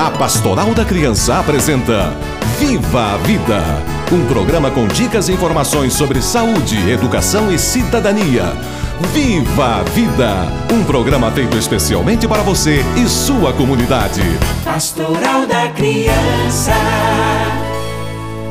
[0.00, 2.10] A Pastoral da Criança apresenta
[2.58, 8.44] Viva a Vida um programa com dicas e informações sobre saúde, educação e cidadania.
[9.12, 10.48] Viva a Vida!
[10.72, 14.22] Um programa feito especialmente para você e sua comunidade.
[14.64, 16.72] Pastoral da Criança.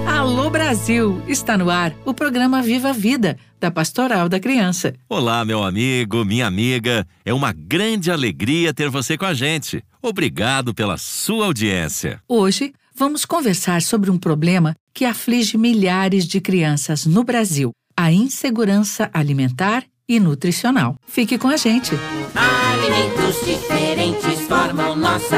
[0.07, 1.19] Alô Brasil!
[1.27, 4.93] Está no ar o programa Viva a Vida, da Pastoral da Criança.
[5.09, 7.05] Olá, meu amigo, minha amiga.
[7.25, 9.83] É uma grande alegria ter você com a gente.
[10.01, 12.21] Obrigado pela sua audiência.
[12.27, 19.09] Hoje vamos conversar sobre um problema que aflige milhares de crianças no Brasil: a insegurança
[19.13, 20.95] alimentar e nutricional.
[21.05, 21.91] Fique com a gente.
[22.33, 25.37] Alimentos diferentes formam nossa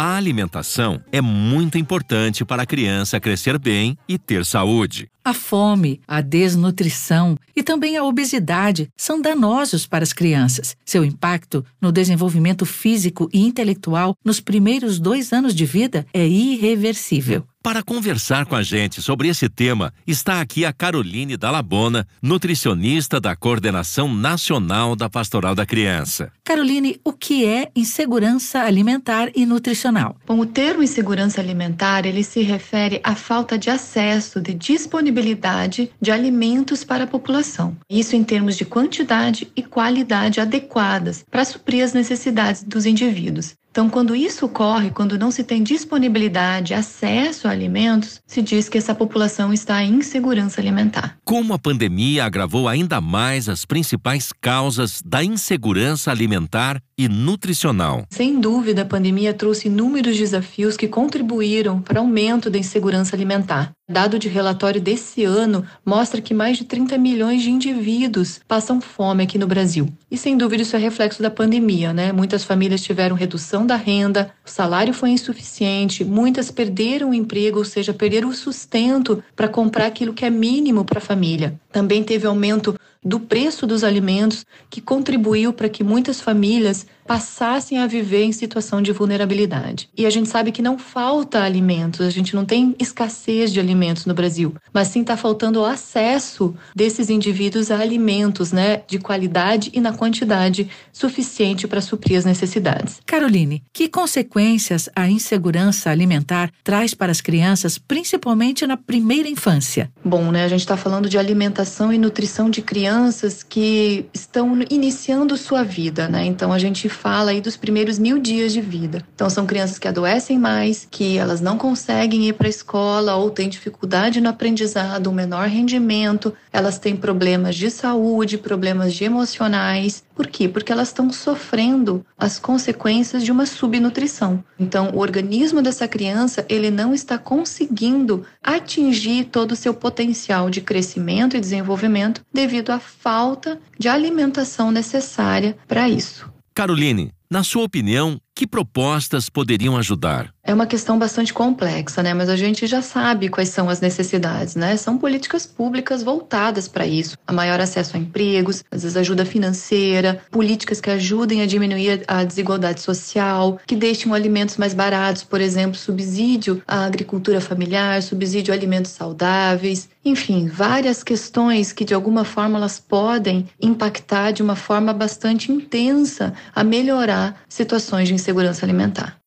[0.00, 5.10] A alimentação é muito importante para a criança crescer bem e ter saúde.
[5.24, 10.76] A fome, a desnutrição e também a obesidade são danosos para as crianças.
[10.86, 17.44] Seu impacto no desenvolvimento físico e intelectual nos primeiros dois anos de vida é irreversível.
[17.60, 23.34] Para conversar com a gente sobre esse tema, está aqui a Caroline Dalabona, nutricionista da
[23.34, 26.30] Coordenação Nacional da Pastoral da Criança.
[26.44, 30.16] Caroline, o que é insegurança alimentar e nutricional?
[30.24, 36.12] Bom, o termo insegurança alimentar, ele se refere à falta de acesso, de disponibilidade de
[36.12, 37.76] alimentos para a população.
[37.90, 43.56] Isso em termos de quantidade e qualidade adequadas para suprir as necessidades dos indivíduos.
[43.78, 48.76] Então, quando isso ocorre, quando não se tem disponibilidade, acesso a alimentos, se diz que
[48.76, 51.16] essa população está em insegurança alimentar.
[51.24, 58.04] Como a pandemia agravou ainda mais as principais causas da insegurança alimentar e nutricional?
[58.10, 63.70] Sem dúvida, a pandemia trouxe inúmeros desafios que contribuíram para o aumento da insegurança alimentar.
[63.90, 69.22] Dado de relatório desse ano mostra que mais de 30 milhões de indivíduos passam fome
[69.22, 69.88] aqui no Brasil.
[70.10, 72.12] E sem dúvida isso é reflexo da pandemia, né?
[72.12, 77.64] Muitas famílias tiveram redução da renda, o salário foi insuficiente, muitas perderam o emprego, ou
[77.64, 81.58] seja, perderam o sustento para comprar aquilo que é mínimo para a família.
[81.72, 87.86] Também teve aumento do preço dos alimentos, que contribuiu para que muitas famílias passassem a
[87.86, 89.88] viver em situação de vulnerabilidade.
[89.96, 94.04] E a gente sabe que não falta alimentos, a gente não tem escassez de alimentos
[94.04, 99.70] no Brasil, mas sim está faltando o acesso desses indivíduos a alimentos, né, de qualidade
[99.72, 103.00] e na quantidade suficiente para suprir as necessidades.
[103.06, 109.90] Caroline, que consequências a insegurança alimentar traz para as crianças, principalmente na primeira infância?
[110.04, 115.38] Bom, né, a gente está falando de alimentação e nutrição de crianças que estão iniciando
[115.38, 116.26] sua vida, né?
[116.26, 119.04] Então a gente fala aí dos primeiros mil dias de vida.
[119.14, 123.30] Então, são crianças que adoecem mais, que elas não conseguem ir para a escola ou
[123.30, 130.02] têm dificuldade no aprendizado, um menor rendimento, elas têm problemas de saúde, problemas de emocionais.
[130.14, 130.48] Por quê?
[130.48, 134.42] Porque elas estão sofrendo as consequências de uma subnutrição.
[134.58, 140.60] Então, o organismo dessa criança, ele não está conseguindo atingir todo o seu potencial de
[140.60, 146.37] crescimento e desenvolvimento devido à falta de alimentação necessária para isso.
[146.58, 150.32] Caroline, na sua opinião, que propostas poderiam ajudar?
[150.44, 152.14] É uma questão bastante complexa, né?
[152.14, 154.76] Mas a gente já sabe quais são as necessidades, né?
[154.76, 157.18] São políticas públicas voltadas para isso.
[157.26, 162.22] A maior acesso a empregos, às vezes ajuda financeira, políticas que ajudem a diminuir a
[162.22, 168.56] desigualdade social, que deixem alimentos mais baratos, por exemplo, subsídio à agricultura familiar, subsídio a
[168.56, 169.88] alimentos saudáveis.
[170.04, 176.32] Enfim, várias questões que de alguma forma elas podem impactar de uma forma bastante intensa
[176.54, 179.18] a melhorar situações de insegurança alimentar.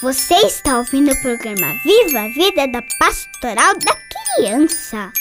[0.00, 3.96] Você está ouvindo o programa Viva a Vida da Pastoral da
[4.36, 5.12] Criança.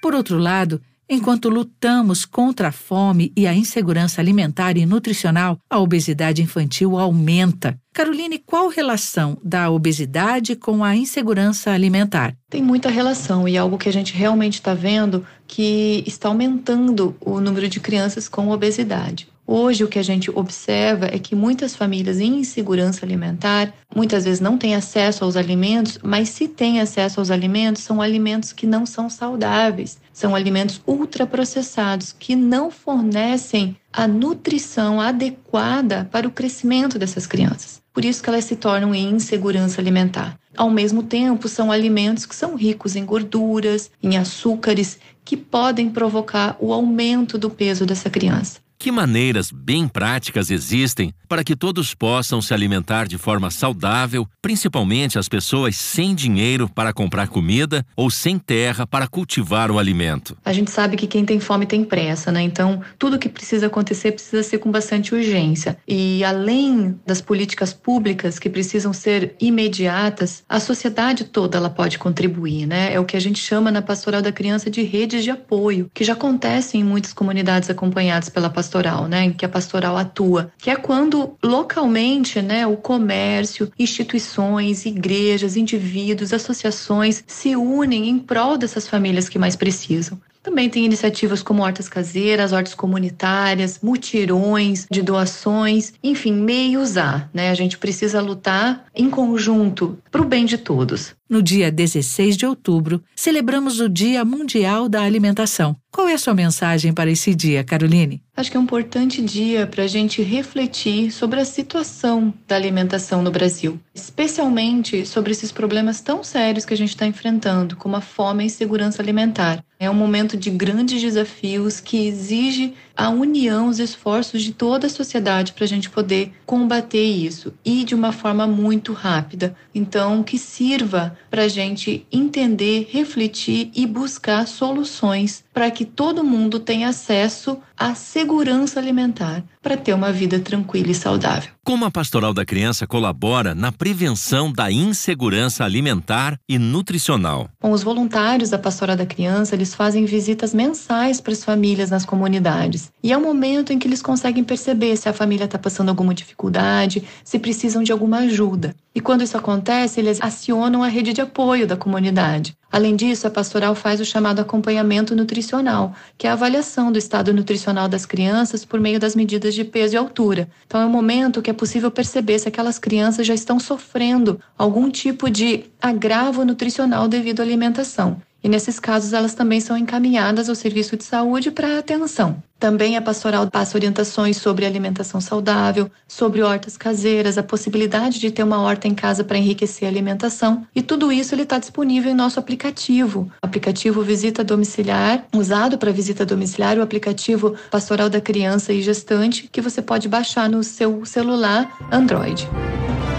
[0.00, 0.80] Por outro lado,
[1.12, 7.76] Enquanto lutamos contra a fome e a insegurança alimentar e nutricional, a obesidade infantil aumenta.
[7.92, 12.36] Caroline, qual relação da obesidade com a insegurança alimentar?
[12.48, 17.40] Tem muita relação e algo que a gente realmente está vendo que está aumentando o
[17.40, 19.26] número de crianças com obesidade.
[19.52, 24.38] Hoje, o que a gente observa é que muitas famílias em insegurança alimentar muitas vezes
[24.38, 28.86] não têm acesso aos alimentos, mas se têm acesso aos alimentos, são alimentos que não
[28.86, 37.26] são saudáveis, são alimentos ultraprocessados que não fornecem a nutrição adequada para o crescimento dessas
[37.26, 37.82] crianças.
[37.92, 40.38] Por isso que elas se tornam em insegurança alimentar.
[40.56, 46.56] Ao mesmo tempo, são alimentos que são ricos em gorduras, em açúcares, que podem provocar
[46.60, 48.60] o aumento do peso dessa criança.
[48.82, 55.18] Que maneiras bem práticas existem para que todos possam se alimentar de forma saudável, principalmente
[55.18, 60.34] as pessoas sem dinheiro para comprar comida ou sem terra para cultivar o alimento?
[60.42, 62.40] A gente sabe que quem tem fome tem pressa, né?
[62.40, 65.76] Então, tudo que precisa acontecer precisa ser com bastante urgência.
[65.86, 72.64] E além das políticas públicas que precisam ser imediatas, a sociedade toda ela pode contribuir,
[72.64, 72.94] né?
[72.94, 76.02] É o que a gente chama na pastoral da criança de redes de apoio, que
[76.02, 80.52] já acontecem em muitas comunidades acompanhadas pela pastoral pastoral, né, em que a pastoral atua,
[80.56, 88.56] que é quando localmente, né, o comércio, instituições, igrejas, indivíduos, associações se unem em prol
[88.56, 90.20] dessas famílias que mais precisam.
[90.42, 97.50] Também tem iniciativas como hortas caseiras, hortas comunitárias, mutirões de doações, enfim, meios a, né?
[97.50, 101.14] A gente precisa lutar em conjunto para o bem de todos.
[101.30, 105.76] No dia 16 de outubro, celebramos o Dia Mundial da Alimentação.
[105.92, 108.20] Qual é a sua mensagem para esse dia, Caroline?
[108.36, 113.22] Acho que é um importante dia para a gente refletir sobre a situação da alimentação
[113.22, 118.00] no Brasil, especialmente sobre esses problemas tão sérios que a gente está enfrentando, como a
[118.00, 119.64] fome e insegurança alimentar.
[119.78, 124.90] É um momento de grandes desafios que exige a união, os esforços de toda a
[124.90, 129.56] sociedade para a gente poder combater isso e de uma forma muito rápida.
[129.74, 136.60] Então, que sirva para a gente entender, refletir e buscar soluções para que todo mundo
[136.60, 141.50] tenha acesso à segurança alimentar para ter uma vida tranquila e saudável.
[141.64, 147.48] Como a Pastoral da Criança colabora na prevenção da insegurança alimentar e nutricional?
[147.60, 152.04] Bom, os voluntários da Pastoral da Criança, eles fazem visitas mensais para as famílias nas
[152.04, 152.90] comunidades.
[153.02, 156.14] E é o momento em que eles conseguem perceber se a família está passando alguma
[156.14, 158.74] dificuldade, se precisam de alguma ajuda.
[158.92, 162.56] E quando isso acontece, eles acionam a rede de apoio da comunidade.
[162.72, 167.32] Além disso, a pastoral faz o chamado acompanhamento nutricional, que é a avaliação do estado
[167.32, 170.48] nutricional das crianças por meio das medidas de peso e altura.
[170.66, 174.90] Então, é um momento que é possível perceber se aquelas crianças já estão sofrendo algum
[174.90, 178.20] tipo de agravo nutricional devido à alimentação.
[178.42, 182.42] E nesses casos, elas também são encaminhadas ao serviço de saúde para atenção.
[182.58, 188.42] Também a pastoral passa orientações sobre alimentação saudável, sobre hortas caseiras, a possibilidade de ter
[188.42, 190.66] uma horta em casa para enriquecer a alimentação.
[190.74, 193.30] E tudo isso ele está disponível em nosso aplicativo.
[193.42, 199.48] O aplicativo Visita Domiciliar, usado para visita domiciliar, o aplicativo Pastoral da Criança e Gestante,
[199.50, 202.46] que você pode baixar no seu celular Android.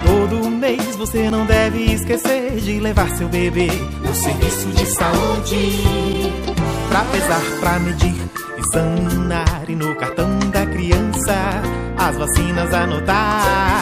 [0.06, 3.68] Todo mês você não deve esquecer de levar seu bebê
[4.14, 5.82] serviço de saúde.
[6.88, 8.14] Pra pesar, pra medir,
[8.58, 11.34] examinar e no cartão da criança
[11.96, 13.80] as vacinas anotar.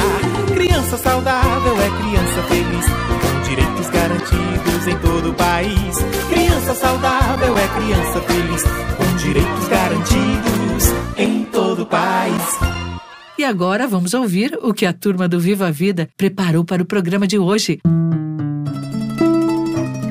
[0.54, 2.86] Criança saudável é criança feliz,
[3.20, 5.96] com direitos garantidos em todo o país.
[6.28, 8.62] Criança saudável é criança feliz,
[8.96, 10.84] com direitos garantidos
[11.16, 12.58] em todo o país.
[13.38, 16.86] E agora vamos ouvir o que a turma do Viva a Vida preparou para o
[16.86, 17.80] programa de hoje.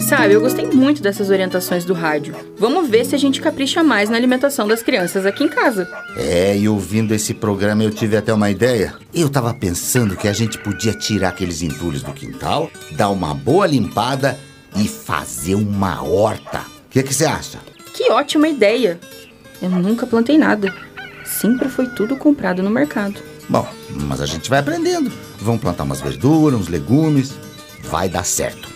[0.10, 2.36] Sabe, eu gostei muito dessas orientações do rádio.
[2.58, 5.88] Vamos ver se a gente capricha mais na alimentação das crianças aqui em casa.
[6.18, 8.96] É, e ouvindo esse programa eu tive até uma ideia.
[9.14, 13.68] Eu tava pensando que a gente podia tirar aqueles entulhos do quintal, dar uma boa
[13.68, 14.38] limpada
[14.76, 16.62] e fazer uma horta.
[16.88, 17.60] O que você acha?
[17.94, 19.00] Que ótima ideia!
[19.62, 20.74] Eu nunca plantei nada
[21.30, 23.22] sempre foi tudo comprado no mercado.
[23.48, 25.12] Bom, mas a gente vai aprendendo.
[25.40, 27.34] Vamos plantar umas verduras, uns legumes.
[27.84, 28.69] Vai dar certo.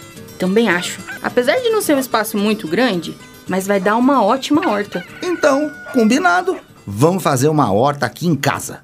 [0.43, 0.99] Também acho.
[1.21, 3.15] Apesar de não ser um espaço muito grande,
[3.47, 5.01] mas vai dar uma ótima horta.
[5.21, 6.59] Então, combinado.
[6.85, 8.83] Vamos fazer uma horta aqui em casa.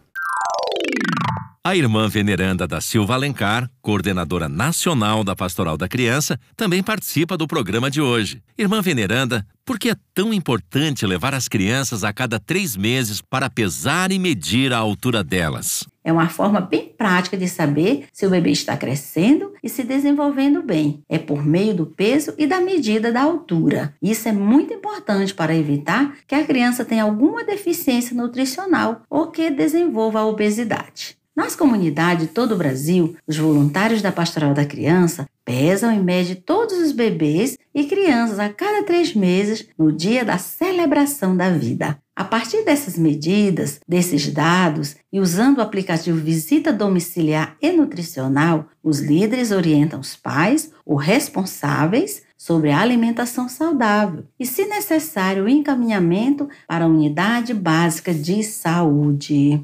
[1.62, 7.46] A irmã veneranda da Silva Alencar, coordenadora nacional da Pastoral da Criança, também participa do
[7.46, 8.42] programa de hoje.
[8.58, 13.50] Irmã veneranda, por que é tão importante levar as crianças a cada três meses para
[13.50, 15.86] pesar e medir a altura delas?
[16.04, 20.62] É uma forma bem prática de saber se o bebê está crescendo e se desenvolvendo
[20.62, 21.04] bem.
[21.10, 23.94] É por meio do peso e da medida da altura.
[24.02, 29.50] Isso é muito importante para evitar que a criança tenha alguma deficiência nutricional ou que
[29.50, 31.18] desenvolva a obesidade.
[31.36, 36.40] Nas comunidades de todo o Brasil, os voluntários da Pastoral da Criança pesam em média
[36.46, 41.98] todos os bebês e crianças a cada três meses no dia da celebração da vida.
[42.16, 49.00] A partir dessas medidas, desses dados e usando o aplicativo Visita Domiciliar e Nutricional, os
[49.00, 56.48] líderes orientam os pais ou responsáveis sobre a alimentação saudável e, se necessário, o encaminhamento
[56.68, 59.64] para a unidade básica de saúde.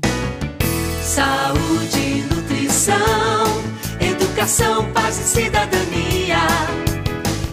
[1.04, 3.75] Saúde, nutrição,
[4.36, 6.36] educação, paz e cidadania.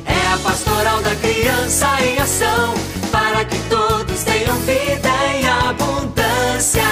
[0.05, 2.75] É a pastoral da criança em ação
[3.13, 6.83] para que todos tenham vida em abundância.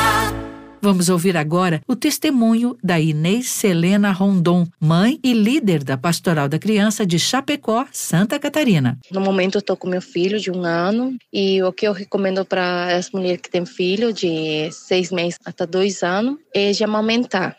[0.80, 6.58] Vamos ouvir agora o testemunho da Inês Selena Rondon, mãe e líder da Pastoral da
[6.58, 8.96] Criança de Chapecó, Santa Catarina.
[9.10, 12.44] No momento, eu estou com meu filho de um ano e o que eu recomendo
[12.44, 17.56] para as mulheres que têm filho de seis meses até dois anos é de amamentar.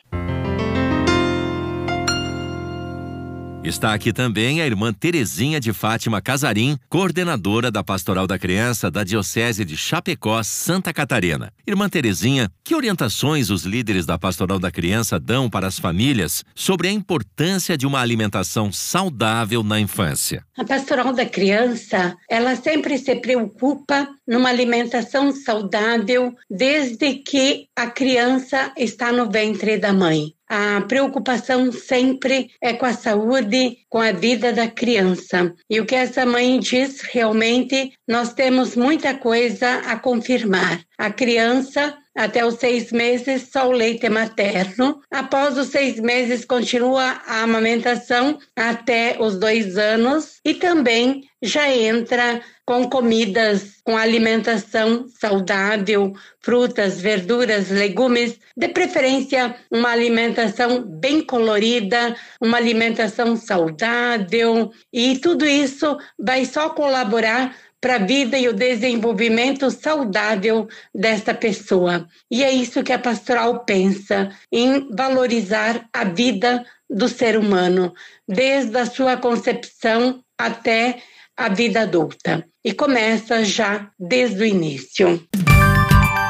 [3.71, 9.01] Está aqui também a irmã Terezinha de Fátima Casarim, coordenadora da Pastoral da Criança da
[9.01, 11.53] Diocese de Chapecó, Santa Catarina.
[11.65, 16.89] Irmã Terezinha, que orientações os líderes da Pastoral da Criança dão para as famílias sobre
[16.89, 20.43] a importância de uma alimentação saudável na infância?
[20.57, 28.73] A Pastoral da Criança, ela sempre se preocupa numa alimentação saudável desde que a criança
[28.77, 30.33] está no ventre da mãe.
[30.53, 35.55] A preocupação sempre é com a saúde, com a vida da criança.
[35.69, 40.83] E o que essa mãe diz, realmente, nós temos muita coisa a confirmar.
[40.97, 45.01] A criança até os seis meses, só o leite materno.
[45.09, 50.39] Após os seis meses, continua a amamentação até os dois anos.
[50.45, 59.89] E também já entra com comidas com alimentação saudável, frutas, verduras, legumes, de preferência uma
[59.89, 68.37] alimentação bem colorida, uma alimentação saudável, e tudo isso vai só colaborar para a vida
[68.37, 72.07] e o desenvolvimento saudável desta pessoa.
[72.29, 77.91] E é isso que a pastoral pensa, em valorizar a vida do ser humano,
[78.27, 80.99] desde a sua concepção até
[81.35, 82.45] a vida adulta.
[82.63, 85.27] E começa já desde o início.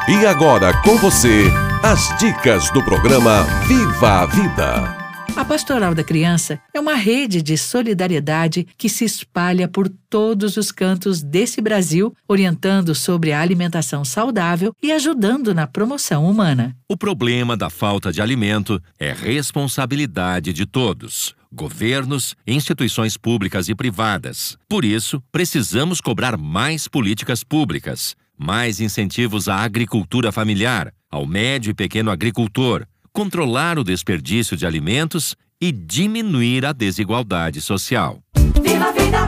[0.08, 1.44] E agora com você,
[1.82, 5.01] as dicas do programa Viva a Vida.
[5.34, 10.70] A Pastoral da Criança é uma rede de solidariedade que se espalha por todos os
[10.70, 16.76] cantos desse Brasil, orientando sobre a alimentação saudável e ajudando na promoção humana.
[16.86, 24.56] O problema da falta de alimento é responsabilidade de todos governos, instituições públicas e privadas.
[24.68, 31.74] Por isso, precisamos cobrar mais políticas públicas, mais incentivos à agricultura familiar, ao médio e
[31.74, 38.20] pequeno agricultor, controlar o desperdício de alimentos e diminuir a desigualdade social.
[38.62, 39.26] Viva a vida!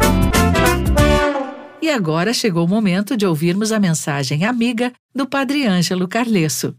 [1.82, 6.74] E agora chegou o momento de ouvirmos a mensagem amiga do Padre Ângelo Carlesso.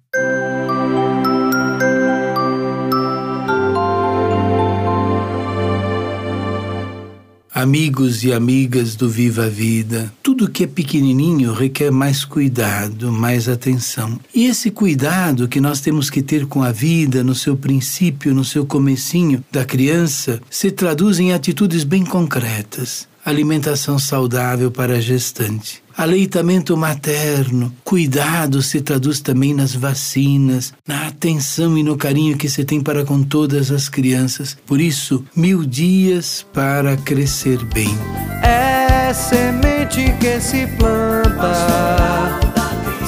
[7.66, 13.50] Amigos e amigas do Viva a Vida, tudo que é pequenininho requer mais cuidado, mais
[13.50, 14.20] atenção.
[14.36, 18.46] E esse cuidado que nós temos que ter com a vida, no seu princípio, no
[18.46, 23.08] seu comecinho da criança, se traduz em atitudes bem concretas.
[23.26, 25.84] Alimentação saudável para a gestante.
[25.98, 32.64] Aleitamento materno, cuidado se traduz também nas vacinas, na atenção e no carinho que se
[32.64, 34.56] tem para com todas as crianças.
[34.68, 37.98] Por isso, mil dias para crescer bem.
[38.44, 41.54] É semente que se planta,